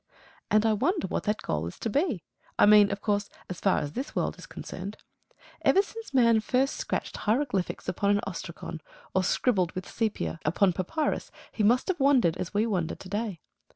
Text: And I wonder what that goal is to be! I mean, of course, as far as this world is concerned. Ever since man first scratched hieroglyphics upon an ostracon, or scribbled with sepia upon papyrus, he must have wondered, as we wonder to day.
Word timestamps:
And 0.49 0.65
I 0.65 0.73
wonder 0.73 1.05
what 1.05 1.25
that 1.25 1.43
goal 1.43 1.67
is 1.67 1.77
to 1.77 1.87
be! 1.87 2.23
I 2.57 2.65
mean, 2.65 2.89
of 2.91 3.01
course, 3.01 3.29
as 3.51 3.59
far 3.59 3.77
as 3.77 3.91
this 3.93 4.15
world 4.15 4.35
is 4.39 4.47
concerned. 4.47 4.97
Ever 5.61 5.83
since 5.83 6.11
man 6.11 6.39
first 6.39 6.75
scratched 6.77 7.17
hieroglyphics 7.17 7.87
upon 7.87 8.09
an 8.09 8.21
ostracon, 8.25 8.81
or 9.13 9.23
scribbled 9.23 9.73
with 9.73 9.87
sepia 9.87 10.39
upon 10.43 10.73
papyrus, 10.73 11.29
he 11.51 11.61
must 11.61 11.87
have 11.87 11.99
wondered, 11.99 12.35
as 12.37 12.51
we 12.51 12.65
wonder 12.65 12.95
to 12.95 13.09
day. 13.09 13.41